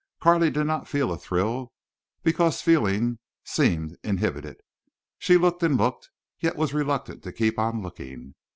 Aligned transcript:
Carley 0.19 0.49
did 0.49 0.63
not 0.63 0.87
feel 0.87 1.11
a 1.11 1.17
thrill, 1.19 1.71
because 2.23 2.59
feeling 2.63 3.19
seemed 3.43 3.95
inhibited. 4.03 4.57
She 5.19 5.37
looked 5.37 5.61
and 5.61 5.77
looked, 5.77 6.09
yet 6.39 6.55
was 6.55 6.73
reluctant 6.73 7.21
to 7.21 7.31
keep 7.31 7.59
on 7.59 7.83
looking. 7.83 8.33